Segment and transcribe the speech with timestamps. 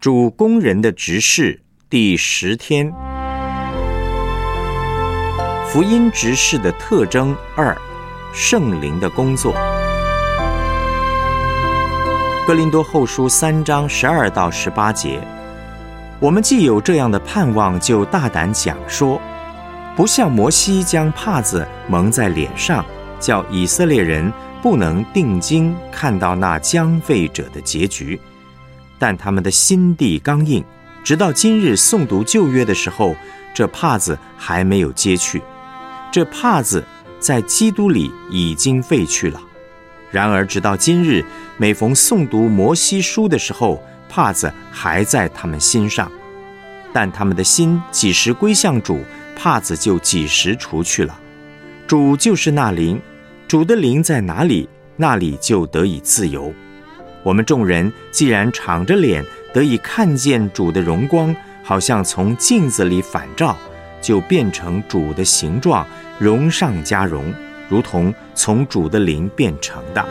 [0.00, 2.90] 主工人的执事第十天，
[5.68, 7.76] 福音执事的特征二，
[8.32, 9.52] 圣灵的工作。
[12.46, 15.20] 哥林多后书三章十二到十八节，
[16.18, 19.20] 我们既有这样的盼望，就大胆讲说，
[19.94, 22.82] 不像摩西将帕子蒙在脸上，
[23.18, 24.32] 叫以色列人
[24.62, 28.18] 不能定睛看到那将废者的结局。
[29.00, 30.62] 但他们的心地刚硬，
[31.02, 33.16] 直到今日诵读旧约的时候，
[33.54, 35.42] 这帕子还没有揭去。
[36.12, 36.84] 这帕子
[37.18, 39.40] 在基督里已经废去了。
[40.10, 41.24] 然而直到今日，
[41.56, 46.12] 每逢诵读摩西书的时候，帕子还在他们心上。
[46.92, 49.02] 但他们的心几时归向主，
[49.34, 51.18] 帕子就几时除去了。
[51.86, 53.00] 主就是那灵，
[53.48, 56.52] 主的灵在哪里，那里就得以自由。
[57.22, 63.56] 我们众人既然敞着脸得以看见主的荣光，好像从镜子里反照，
[64.00, 65.86] 就变成主的形状，
[66.18, 67.32] 荣上加荣，
[67.68, 70.04] 如同从主的灵变成的。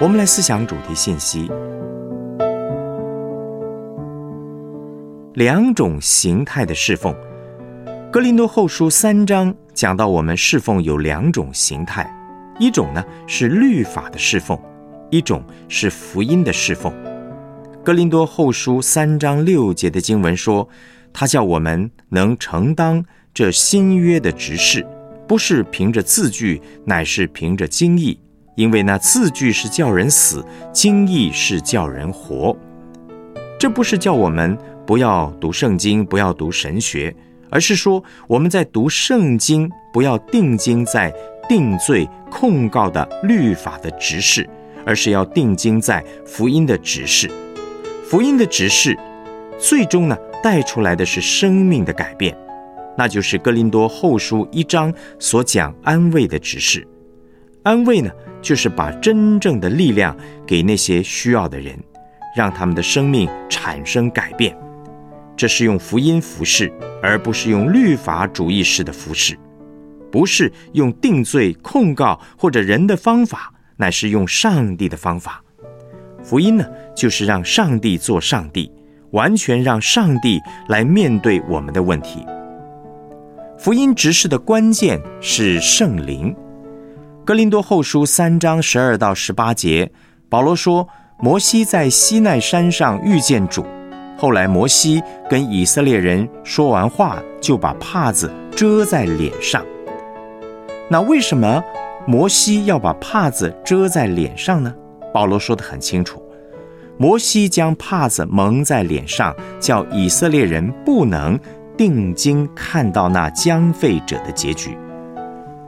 [0.00, 1.50] 我们来思想主题信息：
[5.34, 7.14] 两种形态的侍奉。
[8.10, 12.10] 格林多后书三章讲到，我们侍奉有两种形态，
[12.58, 14.58] 一种呢是律法的侍奉，
[15.10, 16.90] 一种是福音的侍奉。
[17.84, 20.66] 格林多后书三章六节的经文说，
[21.12, 24.86] 他叫我们能承当这新约的执事，
[25.26, 28.18] 不是凭着字句，乃是凭着经义，
[28.56, 32.56] 因为那字句是叫人死，经义是叫人活。
[33.58, 34.56] 这不是叫我们
[34.86, 37.14] 不要读圣经，不要读神学。
[37.50, 41.12] 而是说，我们在读圣经，不要定睛在
[41.48, 44.48] 定罪控告的律法的指示，
[44.84, 47.30] 而是要定睛在福音的指示。
[48.04, 48.98] 福音的指示，
[49.58, 52.36] 最终呢带出来的是生命的改变，
[52.96, 56.86] 那就是哥林多后书一章所讲安慰的指示。
[57.64, 61.78] 安慰呢，就是把真正的力量给那些需要的人，
[62.34, 64.56] 让他们的生命产生改变。
[65.38, 69.38] 这是用福音服侍，而不是用律法主义式的服侍，
[70.10, 75.40] 不是用定罪控告或者人的方法，乃是用上帝的方法。
[76.24, 78.68] 福音呢，就是让上帝做上帝，
[79.12, 82.26] 完全让上帝来面对我们的问题。
[83.56, 86.34] 福音执事的关键是圣灵。
[87.24, 89.92] 格林多后书三章十二到十八节，
[90.28, 90.88] 保罗说，
[91.20, 93.64] 摩西在西奈山上遇见主。
[94.20, 99.64] 后来，摩西跟以色列人说完话，就把帕子遮在脸上。
[100.90, 101.62] 那为什么
[102.04, 104.74] 摩西要把帕子遮在脸上呢？
[105.14, 106.20] 保罗说得很清楚：
[106.96, 111.38] 摩西将帕子蒙在脸上，叫以色列人不能
[111.76, 114.76] 定睛看到那将废者的结局。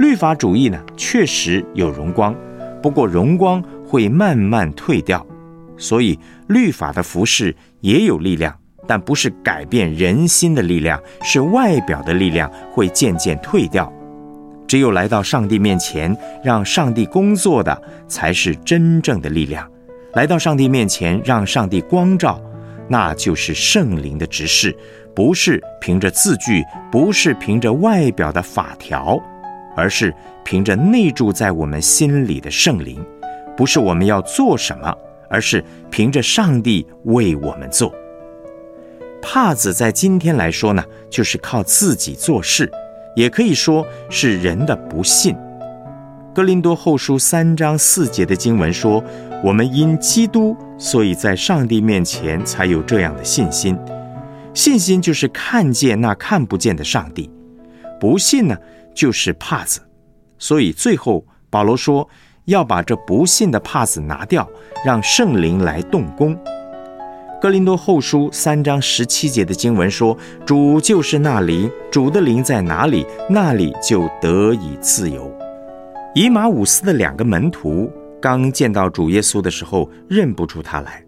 [0.00, 2.34] 律法主义呢，确实有荣光，
[2.82, 5.24] 不过荣光会慢慢退掉。
[5.82, 6.16] 所以，
[6.46, 8.56] 律法的服饰也有力量，
[8.86, 13.92] 但不是改变人心的力量，是外表的力量会渐渐退掉。
[14.68, 19.68] 只有来到上帝面前，让上帝工作的，才是真正的力量。
[20.14, 22.40] 来到上帝面前，让上帝光照，
[22.88, 24.72] 那就是圣灵的指示，
[25.16, 26.62] 不是凭着字句，
[26.92, 29.20] 不是凭着外表的法条，
[29.76, 30.14] 而是
[30.44, 33.04] 凭着内住在我们心里的圣灵。
[33.56, 34.96] 不是我们要做什么。
[35.32, 37.92] 而是凭着上帝为我们做。
[39.22, 42.70] 帕子在今天来说呢，就是靠自己做事，
[43.16, 45.34] 也可以说是人的不信。
[46.34, 49.02] 哥林多后书三章四节的经文说
[49.42, 53.78] ：“我们因基督，所以在上帝面前才有这样的信心。
[54.52, 57.30] 信心就是看见那看不见的上帝，
[57.98, 58.56] 不信呢，
[58.94, 59.80] 就是帕子。
[60.38, 62.06] 所以最后保罗说。”
[62.46, 64.48] 要把这不信的帕子拿掉，
[64.84, 66.36] 让圣灵来动工。
[67.40, 70.16] 哥林多后书三章十七节的经文说
[70.46, 75.32] ：“主就是那灵，主的灵在哪里，那里就得以自由。”
[76.14, 77.90] 以马五斯的两个门徒
[78.20, 81.02] 刚见到主耶稣的时候，认不出他来。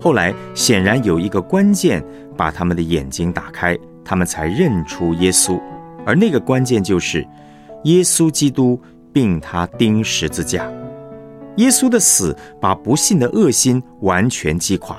[0.00, 2.04] 后来显然有一个关键
[2.36, 5.60] 把他们的眼睛打开，他们才认出耶稣。
[6.06, 7.26] 而那个关键就是
[7.84, 8.78] 耶稣基督。
[9.14, 10.70] 并他钉十字架，
[11.56, 14.98] 耶稣的死把不信的恶心完全击垮，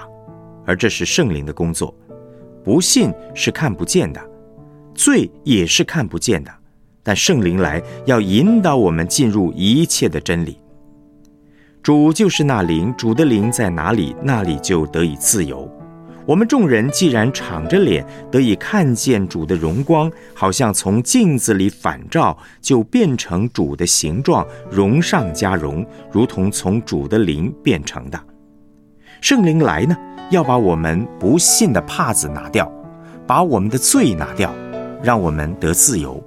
[0.65, 1.93] 而这是圣灵的工作。
[2.63, 4.21] 不信是看不见的，
[4.95, 6.51] 罪也是看不见的，
[7.03, 10.57] 但圣灵来要引导我们进入一切的真理。
[11.83, 15.69] 主就是那灵，主的灵在哪里，那里就得以自由。
[16.25, 28.19] 我们众人既然敞着脸得以看见主的荣光，好像从镜子里反照，就变成主的形状，荣上加荣，如同从主的灵变成的。
[29.21, 29.95] 圣灵来呢，
[30.31, 32.71] 要把我们不信的帕子拿掉，
[33.27, 34.53] 把我们的罪拿掉，
[35.03, 36.23] 让我们得自由。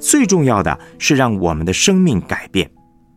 [0.00, 2.70] 最重要的是让我们的生命改变。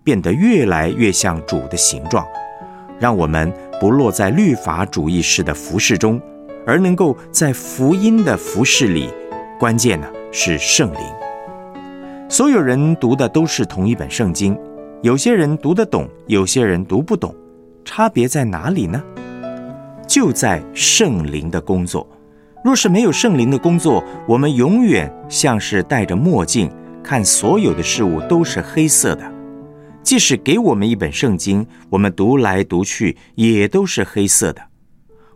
[0.03, 2.25] 变得越来越像主的形状，
[2.97, 6.19] 让我们不落在律法主义式的服饰中，
[6.65, 9.09] 而能够在福音的服饰里。
[9.59, 10.99] 关键呢是圣灵。
[12.29, 14.57] 所有人读的都是同一本圣经，
[15.01, 17.33] 有些人读得懂，有些人读不懂，
[17.85, 19.01] 差别在哪里呢？
[20.07, 22.07] 就在圣灵的工作。
[22.63, 26.69] 若是没有圣灵的工作，我们永远像是戴着墨镜，
[27.03, 29.36] 看所有的事物都是黑色的。
[30.07, 34.61] 即使给我们一本圣经，我们读来读去也都是黑色的。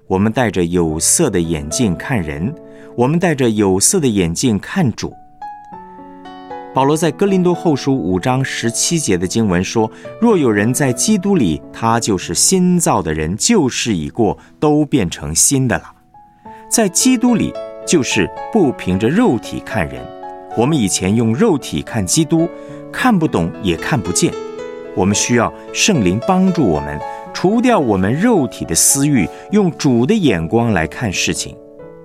[0.07, 2.55] 我们戴着有色的眼镜看人，
[2.95, 5.13] 我们戴着有色的眼镜看主。
[6.73, 9.91] 保罗在哥林多后书五章十七节的经文说
[10.21, 15.93] ：“若有人在基督里，他就是新造的人，旧事已过，都变成新的了。”
[16.71, 17.53] 在基督里，
[17.85, 20.01] 就是不凭着肉体看人。
[20.55, 22.47] 我们以前用肉体看基督，
[22.89, 24.33] 看不懂也看不见。
[24.95, 26.99] 我们需要圣灵帮助我们
[27.33, 31.55] 除掉我们肉体的私欲，用主的眼光来看事情，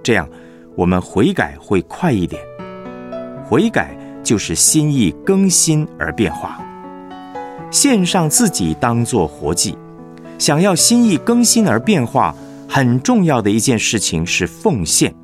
[0.02, 0.28] 这样
[0.76, 2.40] 我们悔改会快一点。
[3.44, 6.60] 悔改就是心意更新而变化，
[7.70, 9.76] 献上自己当作活祭。
[10.38, 12.34] 想要心意更新而变化，
[12.68, 15.14] 很重要的一件事情是奉献。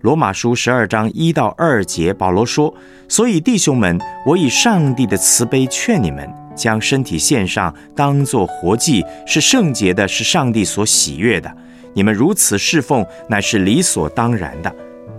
[0.00, 2.72] 罗马书十二章一到二节，保罗说
[3.08, 11.50] ：“所以弟兄们，我以上帝的慈悲劝你们。”将身体献上，当作活祭，是圣洁的，是上帝所喜悦的。
[11.94, 14.74] 你们如此侍奉，乃是理所当然的。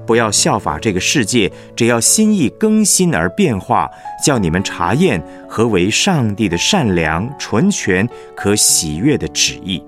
[0.06, 3.90] 不要效法这个世界，只要心意更新而变化，
[4.24, 9.84] 叫你们查验何为上帝的善良、纯全、可喜悦的旨意。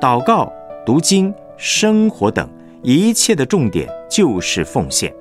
[0.00, 0.52] 祷告、
[0.86, 2.48] 读经、生活等
[2.82, 5.12] 一切的重点就是奉献。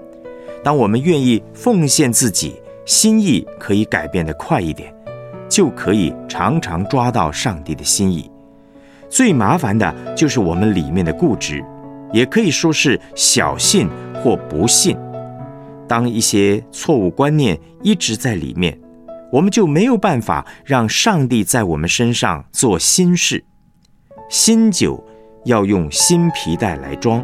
[0.64, 2.56] 当我们愿意奉献自己。
[2.86, 4.94] 心意可以改变的快一点，
[5.50, 8.30] 就可以常常抓到上帝的心意。
[9.10, 11.64] 最麻烦的就是我们里面的固执，
[12.12, 13.88] 也可以说是小信
[14.22, 14.98] 或不信。
[15.88, 18.78] 当一些错误观念一直在里面，
[19.32, 23.44] 我们就没有办法让上帝在我们身上做新事。
[24.30, 25.04] 新酒
[25.46, 27.24] 要用新皮带来装，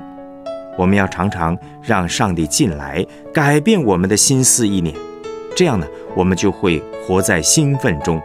[0.78, 3.04] 我们要常常让上帝进来，
[3.34, 4.96] 改变我们的心思意念。
[5.56, 5.86] 这样呢，
[6.16, 8.22] 我们就会活在兴奋中，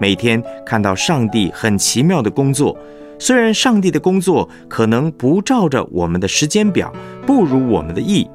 [0.00, 2.76] 每天看到上帝很奇妙的工作。
[3.18, 6.92] 虽然上帝的工作可能不照着我们的时间表，
[7.26, 8.28] 不如我们的意，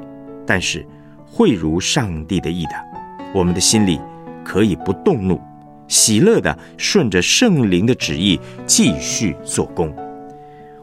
[0.46, 0.86] 但是
[1.26, 2.72] 会如上帝的意的。
[3.34, 4.00] 我们的心里
[4.44, 5.40] 可以不动怒，
[5.88, 9.94] 喜乐的顺着圣灵的旨意继续做工。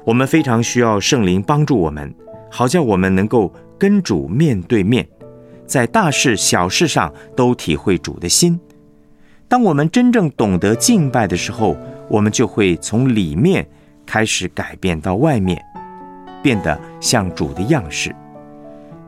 [0.05, 2.15] 我们非常需要圣灵帮助我们，
[2.51, 5.09] 好叫我们能够跟主面对面。
[5.67, 8.59] 在大事小事上都体会主的心。
[9.49, 11.77] 当我们真正懂得敬拜的时候，
[12.09, 13.67] 我们就会从里面
[14.05, 15.63] 开始改变到外面，
[16.43, 18.15] 变得像主的样式。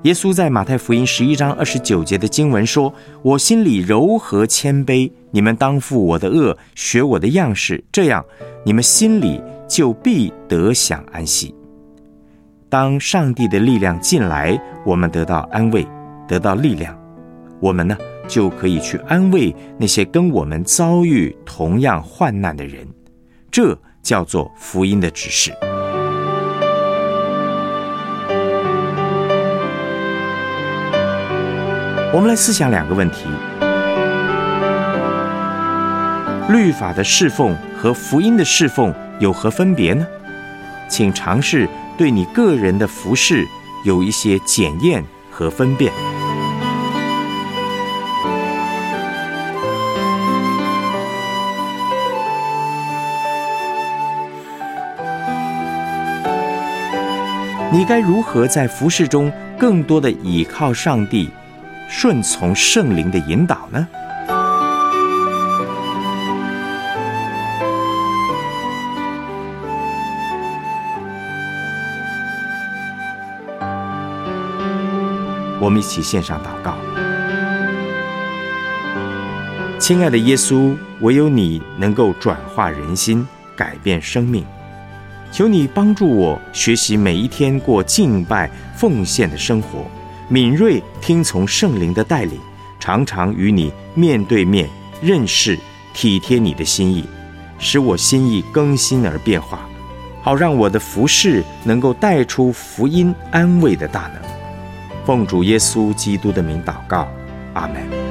[0.02, 8.24] 耶稣在马太福音十一章二十九节的经文说：“我心里柔和谦卑，你们当负我的恶，学我的样式，这样
[8.64, 11.52] 你们心里就必得享安息。”
[12.70, 14.56] 当上帝的力量进来，
[14.86, 15.84] 我们得到安慰。
[16.28, 16.96] 得到力量，
[17.58, 17.96] 我们呢
[18.28, 22.86] 就可以去安慰那些跟我们遭遇同样患难的人，
[23.50, 25.52] 这叫做福音的指示。
[32.12, 33.26] 我们来思想两个问题：
[36.50, 40.06] 律法的侍奉和福音的侍奉有何分别呢？
[40.88, 41.68] 请尝试
[41.98, 43.46] 对你个人的服饰
[43.84, 45.92] 有一些检验和分辨。
[57.70, 61.28] 你该如何在服饰中更多的倚靠上帝，
[61.86, 63.86] 顺从圣灵的引导呢？
[75.60, 76.74] 我们一起献上祷告。
[79.78, 84.46] 亲爱的耶稣，唯有你能够转化人心，改变生命。
[85.30, 89.86] 求你帮助我学习每一天过敬拜奉献的生活，
[90.28, 92.40] 敏锐听从圣灵的带领，
[92.80, 94.68] 常常与你面对面
[95.00, 95.58] 认识、
[95.94, 97.04] 体贴你的心意，
[97.58, 99.68] 使我心意更新而变化，
[100.22, 104.22] 好让我的服饰能够带出福音安慰的大能。
[105.04, 107.08] 奉主耶稣基督的名祷告，
[107.54, 108.07] 阿门。